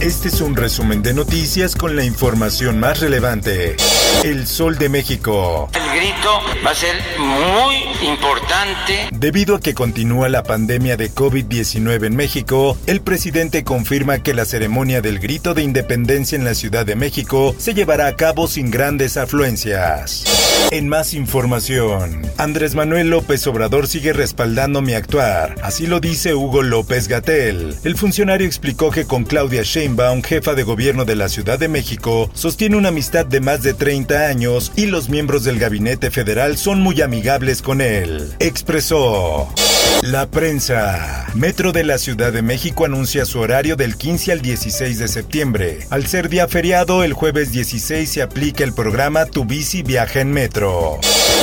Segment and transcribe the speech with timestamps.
[0.00, 3.76] Este es un resumen de noticias con la información más relevante.
[4.24, 5.68] El Sol de México.
[5.74, 7.76] El grito va a ser muy
[8.08, 9.08] importante.
[9.12, 14.46] Debido a que continúa la pandemia de COVID-19 en México, el presidente confirma que la
[14.46, 18.70] ceremonia del grito de independencia en la Ciudad de México se llevará a cabo sin
[18.70, 20.24] grandes afluencias.
[20.70, 26.62] En más información, Andrés Manuel López Obrador sigue respaldando mi actuar, así lo dice Hugo
[26.62, 27.74] López Gatel.
[27.82, 29.89] El funcionario explicó que con Claudia Sheinbaum,
[30.22, 34.26] jefa de gobierno de la Ciudad de México, sostiene una amistad de más de 30
[34.26, 38.32] años y los miembros del gabinete federal son muy amigables con él.
[38.38, 39.48] Expresó.
[40.02, 41.26] La prensa.
[41.34, 45.78] Metro de la Ciudad de México anuncia su horario del 15 al 16 de septiembre.
[45.90, 50.32] Al ser día feriado, el jueves 16 se aplica el programa Tu bici viaja en
[50.32, 50.98] metro.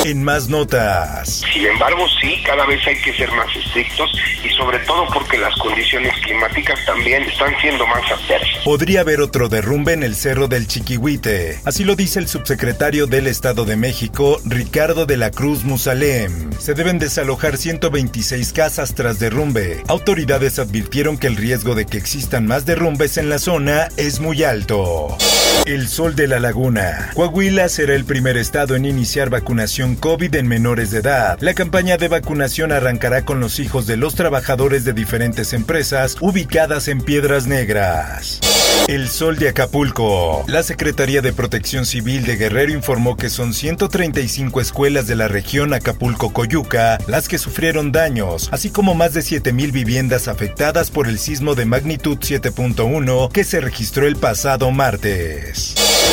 [0.05, 1.43] En más notas.
[1.53, 4.11] Sin embargo, sí, cada vez hay que ser más estrictos
[4.43, 8.36] y sobre todo porque las condiciones climáticas también están siendo más adversas.
[8.63, 11.59] Podría haber otro derrumbe en el Cerro del Chiquihuite.
[11.63, 16.51] Así lo dice el subsecretario del Estado de México, Ricardo de la Cruz Musalem.
[16.59, 19.83] Se deben desalojar 126 casas tras derrumbe.
[19.87, 24.43] Autoridades advirtieron que el riesgo de que existan más derrumbes en la zona es muy
[24.43, 25.17] alto.
[25.67, 27.11] El Sol de la Laguna.
[27.13, 31.37] Coahuila será el primer estado en iniciar vacunación COVID en menores de edad.
[31.41, 36.87] La campaña de vacunación arrancará con los hijos de los trabajadores de diferentes empresas ubicadas
[36.87, 38.39] en Piedras Negras.
[38.87, 40.45] El Sol de Acapulco.
[40.47, 45.73] La Secretaría de Protección Civil de Guerrero informó que son 135 escuelas de la región
[45.73, 51.53] Acapulco-Coyuca las que sufrieron daños, así como más de 7.000 viviendas afectadas por el sismo
[51.55, 55.36] de magnitud 7.1 que se registró el pasado martes.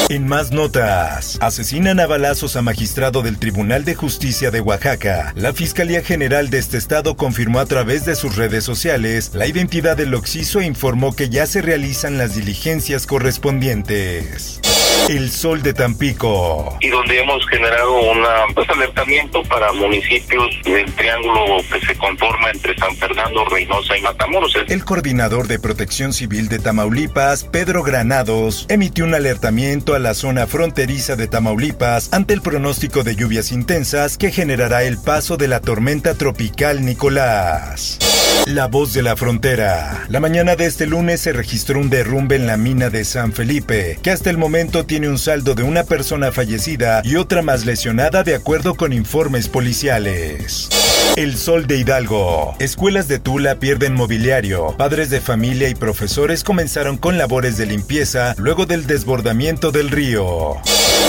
[0.09, 5.33] En más notas, asesinan a balazos a magistrado del Tribunal de Justicia de Oaxaca.
[5.37, 9.97] La Fiscalía General de este estado confirmó a través de sus redes sociales la identidad
[9.97, 14.61] del occiso e informó que ya se realizan las diligencias correspondientes.
[15.09, 16.78] El Sol de Tampico.
[16.81, 18.25] y donde hemos generado un
[18.55, 24.56] pues, alertamiento para municipios del triángulo que se conforma entre San Fernando, Reynosa y Matamoros.
[24.66, 30.47] El coordinador de Protección Civil de Tamaulipas, Pedro Granados, emitió un alertamiento a la zona
[30.47, 35.60] fronteriza de Tamaulipas ante el pronóstico de lluvias intensas que generará el paso de la
[35.60, 37.99] tormenta tropical Nicolás.
[38.47, 40.04] La voz de la frontera.
[40.09, 43.99] La mañana de este lunes se registró un derrumbe en la mina de San Felipe,
[44.03, 48.22] que hasta el momento tiene un saldo de una persona fallecida y otra más lesionada
[48.22, 50.69] de acuerdo con informes policiales.
[51.17, 52.56] El Sol de Hidalgo.
[52.59, 54.75] Escuelas de Tula pierden mobiliario.
[54.77, 60.56] Padres de familia y profesores comenzaron con labores de limpieza luego del desbordamiento del río.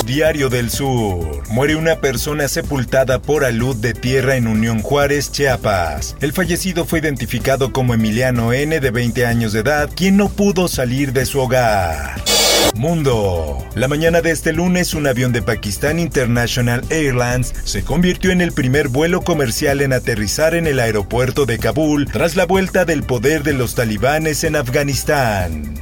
[0.05, 1.41] Diario del Sur.
[1.49, 6.15] Muere una persona sepultada por alud de tierra en Unión Juárez, Chiapas.
[6.21, 8.79] El fallecido fue identificado como Emiliano N.
[8.79, 12.34] de 20 años de edad, quien no pudo salir de su hogar.
[12.75, 13.57] Mundo.
[13.75, 18.51] La mañana de este lunes, un avión de Pakistan International Airlines se convirtió en el
[18.51, 23.43] primer vuelo comercial en aterrizar en el aeropuerto de Kabul tras la vuelta del poder
[23.43, 25.75] de los talibanes en Afganistán.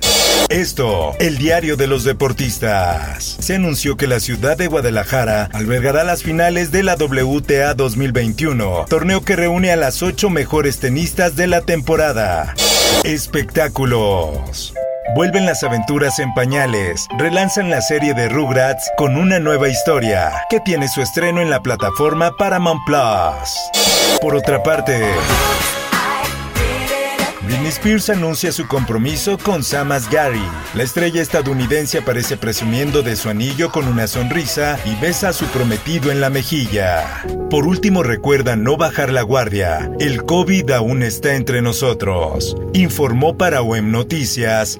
[0.50, 3.38] Esto, el diario de los deportistas.
[3.40, 9.24] Se anunció que la ciudad de Guadalajara albergará las finales de la WTA 2021, torneo
[9.24, 12.54] que reúne a las ocho mejores tenistas de la temporada.
[13.04, 14.74] Espectáculos.
[15.16, 20.60] Vuelven las aventuras en pañales, relanzan la serie de Rugrats con una nueva historia, que
[20.60, 24.20] tiene su estreno en la plataforma Paramount Plus.
[24.20, 25.04] Por otra parte,
[27.44, 30.42] Britney Spears anuncia su compromiso con Sam Asghari.
[30.76, 35.46] La estrella estadounidense aparece presumiendo de su anillo con una sonrisa y besa a su
[35.48, 37.24] prometido en la mejilla.
[37.50, 39.92] Por último, recuerda no bajar la guardia.
[40.00, 42.56] El COVID aún está entre nosotros.
[42.74, 44.80] Informó para OEM Noticias